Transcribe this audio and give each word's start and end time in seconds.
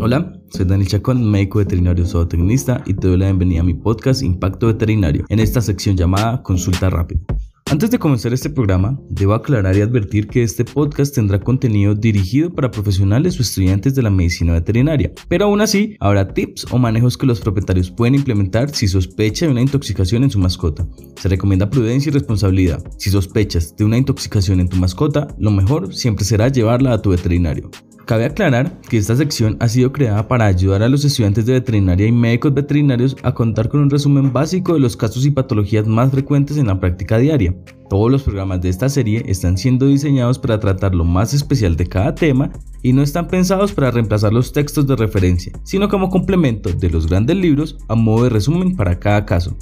Hola, 0.00 0.32
soy 0.50 0.64
Daniel 0.64 0.88
Chacón, 0.88 1.28
médico 1.28 1.58
veterinario 1.58 2.06
zootecnista 2.06 2.84
y 2.86 2.94
te 2.94 3.08
doy 3.08 3.16
la 3.16 3.24
bienvenida 3.24 3.62
a 3.62 3.64
mi 3.64 3.74
podcast 3.74 4.22
Impacto 4.22 4.68
Veterinario 4.68 5.24
en 5.28 5.40
esta 5.40 5.60
sección 5.60 5.96
llamada 5.96 6.40
Consulta 6.44 6.88
Rápida. 6.88 7.20
Antes 7.68 7.90
de 7.90 7.98
comenzar 7.98 8.32
este 8.32 8.48
programa, 8.48 8.96
debo 9.10 9.34
aclarar 9.34 9.76
y 9.76 9.80
advertir 9.80 10.28
que 10.28 10.44
este 10.44 10.64
podcast 10.64 11.16
tendrá 11.16 11.40
contenido 11.40 11.96
dirigido 11.96 12.54
para 12.54 12.70
profesionales 12.70 13.40
o 13.40 13.42
estudiantes 13.42 13.96
de 13.96 14.02
la 14.02 14.10
medicina 14.10 14.52
veterinaria, 14.52 15.10
pero 15.26 15.46
aún 15.46 15.60
así 15.60 15.96
habrá 15.98 16.32
tips 16.32 16.66
o 16.70 16.78
manejos 16.78 17.18
que 17.18 17.26
los 17.26 17.40
propietarios 17.40 17.90
pueden 17.90 18.14
implementar 18.14 18.70
si 18.70 18.86
sospecha 18.86 19.46
de 19.46 19.52
una 19.52 19.62
intoxicación 19.62 20.22
en 20.22 20.30
su 20.30 20.38
mascota. 20.38 20.86
Se 21.20 21.28
recomienda 21.28 21.70
prudencia 21.70 22.10
y 22.10 22.12
responsabilidad. 22.12 22.84
Si 22.98 23.10
sospechas 23.10 23.74
de 23.76 23.84
una 23.84 23.98
intoxicación 23.98 24.60
en 24.60 24.68
tu 24.68 24.76
mascota, 24.76 25.26
lo 25.38 25.50
mejor 25.50 25.92
siempre 25.92 26.24
será 26.24 26.46
llevarla 26.46 26.92
a 26.92 27.02
tu 27.02 27.10
veterinario. 27.10 27.68
Cabe 28.08 28.24
aclarar 28.24 28.80
que 28.88 28.96
esta 28.96 29.14
sección 29.16 29.58
ha 29.60 29.68
sido 29.68 29.92
creada 29.92 30.28
para 30.28 30.46
ayudar 30.46 30.82
a 30.82 30.88
los 30.88 31.04
estudiantes 31.04 31.44
de 31.44 31.52
veterinaria 31.52 32.06
y 32.06 32.12
médicos 32.12 32.54
veterinarios 32.54 33.14
a 33.22 33.34
contar 33.34 33.68
con 33.68 33.80
un 33.80 33.90
resumen 33.90 34.32
básico 34.32 34.72
de 34.72 34.80
los 34.80 34.96
casos 34.96 35.26
y 35.26 35.30
patologías 35.30 35.86
más 35.86 36.10
frecuentes 36.10 36.56
en 36.56 36.68
la 36.68 36.80
práctica 36.80 37.18
diaria. 37.18 37.54
Todos 37.90 38.10
los 38.10 38.22
programas 38.22 38.62
de 38.62 38.70
esta 38.70 38.88
serie 38.88 39.22
están 39.26 39.58
siendo 39.58 39.84
diseñados 39.84 40.38
para 40.38 40.58
tratar 40.58 40.94
lo 40.94 41.04
más 41.04 41.34
especial 41.34 41.76
de 41.76 41.86
cada 41.86 42.14
tema 42.14 42.50
y 42.82 42.94
no 42.94 43.02
están 43.02 43.28
pensados 43.28 43.72
para 43.72 43.90
reemplazar 43.90 44.32
los 44.32 44.54
textos 44.54 44.86
de 44.86 44.96
referencia, 44.96 45.52
sino 45.62 45.90
como 45.90 46.08
complemento 46.08 46.72
de 46.72 46.88
los 46.88 47.08
grandes 47.08 47.36
libros 47.36 47.76
a 47.88 47.94
modo 47.94 48.24
de 48.24 48.30
resumen 48.30 48.74
para 48.74 48.98
cada 48.98 49.26
caso. 49.26 49.54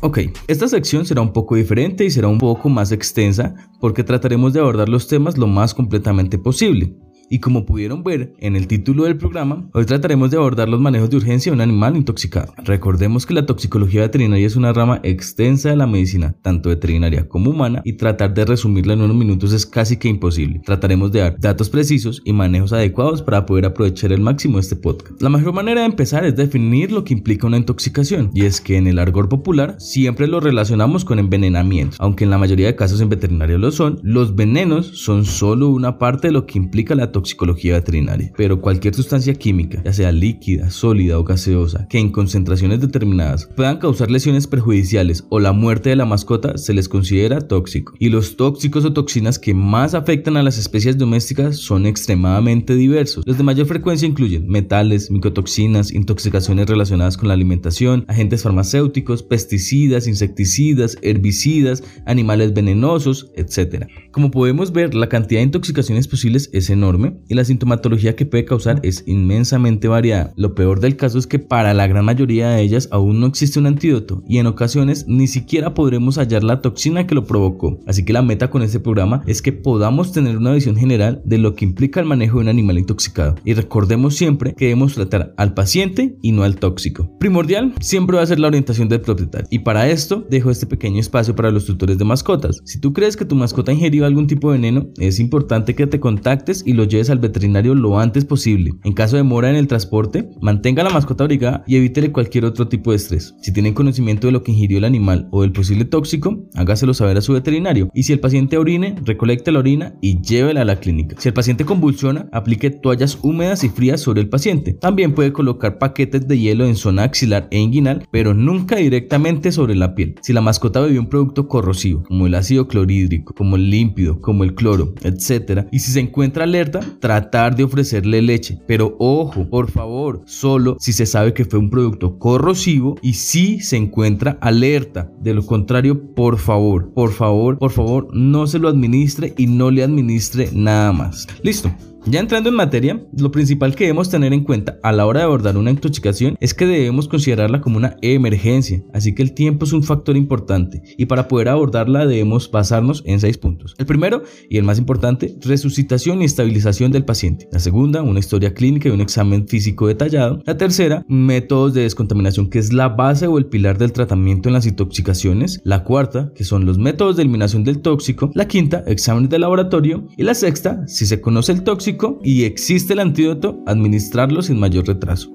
Ok, 0.00 0.20
esta 0.46 0.68
sección 0.68 1.04
será 1.04 1.22
un 1.22 1.32
poco 1.32 1.56
diferente 1.56 2.04
y 2.04 2.10
será 2.12 2.28
un 2.28 2.38
poco 2.38 2.68
más 2.68 2.92
extensa 2.92 3.52
porque 3.80 4.04
trataremos 4.04 4.52
de 4.52 4.60
abordar 4.60 4.88
los 4.88 5.08
temas 5.08 5.36
lo 5.36 5.48
más 5.48 5.74
completamente 5.74 6.38
posible. 6.38 6.94
Y 7.28 7.40
como 7.40 7.66
pudieron 7.66 8.04
ver 8.04 8.34
en 8.38 8.54
el 8.54 8.68
título 8.68 9.04
del 9.04 9.16
programa, 9.16 9.68
hoy 9.72 9.84
trataremos 9.84 10.30
de 10.30 10.36
abordar 10.36 10.68
los 10.68 10.80
manejos 10.80 11.10
de 11.10 11.16
urgencia 11.16 11.50
de 11.50 11.54
un 11.54 11.60
animal 11.60 11.96
intoxicado. 11.96 12.52
Recordemos 12.58 13.26
que 13.26 13.34
la 13.34 13.46
toxicología 13.46 14.02
veterinaria 14.02 14.46
es 14.46 14.54
una 14.54 14.72
rama 14.72 15.00
extensa 15.02 15.70
de 15.70 15.76
la 15.76 15.88
medicina, 15.88 16.36
tanto 16.42 16.68
veterinaria 16.68 17.28
como 17.28 17.50
humana, 17.50 17.82
y 17.84 17.94
tratar 17.94 18.32
de 18.32 18.44
resumirla 18.44 18.92
en 18.92 19.02
unos 19.02 19.16
minutos 19.16 19.52
es 19.52 19.66
casi 19.66 19.96
que 19.96 20.08
imposible. 20.08 20.60
Trataremos 20.64 21.10
de 21.10 21.20
dar 21.20 21.36
datos 21.40 21.68
precisos 21.68 22.22
y 22.24 22.32
manejos 22.32 22.72
adecuados 22.72 23.22
para 23.22 23.44
poder 23.44 23.64
aprovechar 23.64 24.12
el 24.12 24.20
máximo 24.20 24.60
este 24.60 24.76
podcast. 24.76 25.20
La 25.20 25.28
mejor 25.28 25.52
manera 25.52 25.80
de 25.80 25.86
empezar 25.86 26.24
es 26.24 26.36
definir 26.36 26.92
lo 26.92 27.02
que 27.02 27.14
implica 27.14 27.48
una 27.48 27.56
intoxicación, 27.56 28.30
y 28.34 28.44
es 28.44 28.60
que 28.60 28.76
en 28.76 28.86
el 28.86 29.00
argor 29.00 29.28
popular 29.28 29.74
siempre 29.80 30.28
lo 30.28 30.38
relacionamos 30.38 31.04
con 31.04 31.18
envenenamiento, 31.18 31.96
aunque 31.98 32.22
en 32.22 32.30
la 32.30 32.38
mayoría 32.38 32.68
de 32.68 32.76
casos 32.76 33.00
en 33.00 33.08
veterinaria 33.08 33.58
lo 33.58 33.72
son, 33.72 33.98
los 34.04 34.36
venenos 34.36 34.86
son 34.86 35.24
solo 35.24 35.70
una 35.70 35.98
parte 35.98 36.28
de 36.28 36.32
lo 36.32 36.46
que 36.46 36.58
implica 36.58 36.94
la 36.94 37.10
toxicología 37.16 37.72
veterinaria, 37.72 38.30
pero 38.36 38.60
cualquier 38.60 38.94
sustancia 38.94 39.32
química, 39.32 39.80
ya 39.82 39.94
sea 39.94 40.12
líquida, 40.12 40.70
sólida 40.70 41.18
o 41.18 41.24
gaseosa, 41.24 41.88
que 41.88 41.98
en 41.98 42.12
concentraciones 42.12 42.82
determinadas 42.82 43.48
puedan 43.56 43.78
causar 43.78 44.10
lesiones 44.10 44.46
perjudiciales 44.46 45.24
o 45.30 45.40
la 45.40 45.52
muerte 45.52 45.88
de 45.88 45.96
la 45.96 46.04
mascota, 46.04 46.58
se 46.58 46.74
les 46.74 46.90
considera 46.90 47.40
tóxico. 47.40 47.94
Y 47.98 48.10
los 48.10 48.36
tóxicos 48.36 48.84
o 48.84 48.92
toxinas 48.92 49.38
que 49.38 49.54
más 49.54 49.94
afectan 49.94 50.36
a 50.36 50.42
las 50.42 50.58
especies 50.58 50.98
domésticas 50.98 51.56
son 51.56 51.86
extremadamente 51.86 52.74
diversos. 52.74 53.24
Los 53.26 53.38
de 53.38 53.44
mayor 53.44 53.66
frecuencia 53.66 54.06
incluyen 54.06 54.46
metales, 54.46 55.10
micotoxinas, 55.10 55.92
intoxicaciones 55.92 56.66
relacionadas 56.66 57.16
con 57.16 57.28
la 57.28 57.34
alimentación, 57.34 58.04
agentes 58.08 58.42
farmacéuticos, 58.42 59.22
pesticidas, 59.22 60.06
insecticidas, 60.06 60.98
herbicidas, 61.00 61.82
animales 62.04 62.52
venenosos, 62.52 63.30
etc. 63.36 63.86
Como 64.10 64.30
podemos 64.30 64.72
ver, 64.72 64.94
la 64.94 65.08
cantidad 65.08 65.40
de 65.40 65.46
intoxicaciones 65.46 66.08
posibles 66.08 66.50
es 66.52 66.68
enorme 66.68 67.05
y 67.28 67.34
la 67.34 67.44
sintomatología 67.44 68.16
que 68.16 68.26
puede 68.26 68.44
causar 68.44 68.80
es 68.82 69.04
inmensamente 69.06 69.88
variada. 69.88 70.32
Lo 70.36 70.54
peor 70.54 70.80
del 70.80 70.96
caso 70.96 71.18
es 71.18 71.26
que 71.26 71.38
para 71.38 71.74
la 71.74 71.86
gran 71.86 72.04
mayoría 72.04 72.50
de 72.50 72.62
ellas 72.62 72.88
aún 72.90 73.20
no 73.20 73.26
existe 73.26 73.58
un 73.58 73.66
antídoto 73.66 74.22
y 74.28 74.38
en 74.38 74.46
ocasiones 74.46 75.06
ni 75.08 75.26
siquiera 75.26 75.74
podremos 75.74 76.18
hallar 76.18 76.44
la 76.44 76.60
toxina 76.60 77.06
que 77.06 77.14
lo 77.14 77.24
provocó. 77.24 77.80
Así 77.86 78.04
que 78.04 78.12
la 78.12 78.22
meta 78.22 78.50
con 78.50 78.62
este 78.62 78.80
programa 78.80 79.22
es 79.26 79.42
que 79.42 79.52
podamos 79.52 80.12
tener 80.12 80.36
una 80.36 80.52
visión 80.52 80.76
general 80.76 81.22
de 81.24 81.38
lo 81.38 81.54
que 81.54 81.64
implica 81.64 82.00
el 82.00 82.06
manejo 82.06 82.38
de 82.38 82.42
un 82.42 82.48
animal 82.48 82.78
intoxicado. 82.78 83.36
Y 83.44 83.54
recordemos 83.54 84.16
siempre 84.16 84.54
que 84.54 84.66
debemos 84.66 84.94
tratar 84.94 85.34
al 85.36 85.54
paciente 85.54 86.16
y 86.22 86.32
no 86.32 86.42
al 86.42 86.56
tóxico. 86.56 87.10
Primordial 87.18 87.74
siempre 87.80 88.16
va 88.16 88.22
a 88.22 88.26
ser 88.26 88.40
la 88.40 88.48
orientación 88.48 88.88
del 88.88 89.00
propietario. 89.00 89.48
Y 89.50 89.60
para 89.60 89.88
esto 89.88 90.26
dejo 90.28 90.50
este 90.50 90.66
pequeño 90.66 91.00
espacio 91.00 91.34
para 91.34 91.50
los 91.50 91.66
tutores 91.66 91.98
de 91.98 92.04
mascotas. 92.04 92.60
Si 92.64 92.80
tú 92.80 92.92
crees 92.92 93.16
que 93.16 93.24
tu 93.24 93.34
mascota 93.34 93.72
ingerió 93.72 94.06
algún 94.06 94.26
tipo 94.26 94.50
de 94.50 94.58
veneno, 94.58 94.88
es 94.98 95.20
importante 95.20 95.74
que 95.74 95.86
te 95.86 96.00
contactes 96.00 96.62
y 96.66 96.72
lo 96.72 96.84
lleves 96.84 96.95
al 97.10 97.18
veterinario 97.18 97.74
lo 97.74 97.98
antes 97.98 98.24
posible. 98.24 98.72
En 98.84 98.92
caso 98.92 99.16
de 99.16 99.22
demora 99.26 99.50
en 99.50 99.56
el 99.56 99.66
transporte, 99.66 100.30
mantenga 100.40 100.84
la 100.84 100.90
mascota 100.90 101.24
abrigada 101.24 101.64
y 101.66 101.74
evítele 101.74 102.12
cualquier 102.12 102.44
otro 102.44 102.68
tipo 102.68 102.92
de 102.92 102.96
estrés. 102.96 103.34
Si 103.42 103.52
tienen 103.52 103.74
conocimiento 103.74 104.28
de 104.28 104.32
lo 104.32 104.42
que 104.44 104.52
ingirió 104.52 104.78
el 104.78 104.84
animal 104.84 105.28
o 105.32 105.42
del 105.42 105.50
posible 105.50 105.84
tóxico, 105.84 106.48
hágaselo 106.54 106.94
saber 106.94 107.16
a 107.16 107.20
su 107.20 107.32
veterinario. 107.32 107.90
Y 107.92 108.04
si 108.04 108.12
el 108.12 108.20
paciente 108.20 108.56
orine, 108.56 108.94
recolecte 109.04 109.50
la 109.50 109.58
orina 109.58 109.94
y 110.00 110.20
llévela 110.22 110.62
a 110.62 110.64
la 110.64 110.76
clínica. 110.76 111.16
Si 111.18 111.28
el 111.28 111.34
paciente 111.34 111.64
convulsiona, 111.64 112.28
aplique 112.32 112.70
toallas 112.70 113.18
húmedas 113.22 113.64
y 113.64 113.68
frías 113.68 114.00
sobre 114.00 114.20
el 114.20 114.28
paciente. 114.28 114.74
También 114.74 115.12
puede 115.12 115.32
colocar 115.32 115.78
paquetes 115.78 116.28
de 116.28 116.38
hielo 116.38 116.66
en 116.66 116.76
zona 116.76 117.02
axilar 117.02 117.48
e 117.50 117.58
inguinal, 117.58 118.06
pero 118.12 118.32
nunca 118.32 118.76
directamente 118.76 119.50
sobre 119.50 119.74
la 119.74 119.96
piel. 119.96 120.14
Si 120.22 120.32
la 120.32 120.40
mascota 120.40 120.80
bebió 120.80 121.00
un 121.00 121.08
producto 121.08 121.48
corrosivo, 121.48 122.04
como 122.04 122.28
el 122.28 122.34
ácido 122.36 122.68
clorhídrico, 122.68 123.34
como 123.34 123.56
el 123.56 123.70
límpido, 123.70 124.20
como 124.20 124.44
el 124.44 124.54
cloro, 124.54 124.94
etc. 125.02 125.66
Y 125.72 125.80
si 125.80 125.90
se 125.90 126.00
encuentra 126.00 126.44
alerta, 126.44 126.80
tratar 127.00 127.56
de 127.56 127.64
ofrecerle 127.64 128.22
leche. 128.22 128.58
Pero 128.66 128.96
ojo, 128.98 129.48
por 129.48 129.70
favor, 129.70 130.22
solo 130.26 130.76
si 130.78 130.92
se 130.92 131.06
sabe 131.06 131.34
que 131.34 131.44
fue 131.44 131.58
un 131.58 131.70
producto 131.70 132.18
corrosivo 132.18 132.96
y 133.02 133.14
si 133.14 133.60
se 133.60 133.76
encuentra 133.76 134.38
alerta. 134.40 135.10
De 135.20 135.34
lo 135.34 135.44
contrario, 135.44 136.14
por 136.14 136.38
favor, 136.38 136.92
por 136.92 137.12
favor, 137.12 137.58
por 137.58 137.70
favor, 137.70 138.08
no 138.12 138.46
se 138.46 138.58
lo 138.58 138.68
administre 138.68 139.34
y 139.36 139.46
no 139.46 139.70
le 139.70 139.82
administre 139.82 140.50
nada 140.52 140.92
más. 140.92 141.26
Listo. 141.42 141.70
Ya 142.08 142.20
entrando 142.20 142.48
en 142.48 142.54
materia, 142.54 143.04
lo 143.18 143.32
principal 143.32 143.74
que 143.74 143.82
debemos 143.82 144.08
tener 144.08 144.32
en 144.32 144.44
cuenta 144.44 144.78
a 144.84 144.92
la 144.92 145.06
hora 145.06 145.20
de 145.20 145.24
abordar 145.24 145.56
una 145.56 145.72
intoxicación 145.72 146.36
es 146.38 146.54
que 146.54 146.64
debemos 146.64 147.08
considerarla 147.08 147.60
como 147.60 147.78
una 147.78 147.96
emergencia, 148.00 148.84
así 148.92 149.12
que 149.12 149.24
el 149.24 149.34
tiempo 149.34 149.64
es 149.64 149.72
un 149.72 149.82
factor 149.82 150.16
importante 150.16 150.82
y 150.96 151.06
para 151.06 151.26
poder 151.26 151.48
abordarla 151.48 152.06
debemos 152.06 152.48
basarnos 152.48 153.02
en 153.06 153.18
seis 153.18 153.38
puntos. 153.38 153.74
El 153.78 153.86
primero 153.86 154.22
y 154.48 154.56
el 154.56 154.62
más 154.62 154.78
importante, 154.78 155.36
resucitación 155.40 156.22
y 156.22 156.26
estabilización 156.26 156.92
del 156.92 157.04
paciente. 157.04 157.48
La 157.50 157.58
segunda, 157.58 158.02
una 158.02 158.20
historia 158.20 158.54
clínica 158.54 158.88
y 158.88 158.92
un 158.92 159.00
examen 159.00 159.48
físico 159.48 159.88
detallado. 159.88 160.40
La 160.46 160.56
tercera, 160.56 161.04
métodos 161.08 161.74
de 161.74 161.82
descontaminación 161.82 162.50
que 162.50 162.60
es 162.60 162.72
la 162.72 162.88
base 162.88 163.26
o 163.26 163.36
el 163.36 163.46
pilar 163.46 163.78
del 163.78 163.92
tratamiento 163.92 164.48
en 164.48 164.52
las 164.52 164.66
intoxicaciones. 164.66 165.60
La 165.64 165.82
cuarta, 165.82 166.30
que 166.36 166.44
son 166.44 166.66
los 166.66 166.78
métodos 166.78 167.16
de 167.16 167.22
eliminación 167.22 167.64
del 167.64 167.80
tóxico. 167.80 168.30
La 168.34 168.46
quinta, 168.46 168.84
exámenes 168.86 169.30
de 169.30 169.40
laboratorio. 169.40 170.06
Y 170.16 170.22
la 170.22 170.34
sexta, 170.34 170.86
si 170.86 171.04
se 171.04 171.20
conoce 171.20 171.50
el 171.50 171.64
tóxico, 171.64 171.95
y 172.22 172.44
existe 172.44 172.92
el 172.92 173.00
antídoto, 173.00 173.60
administrarlo 173.66 174.42
sin 174.42 174.58
mayor 174.58 174.86
retraso. 174.86 175.30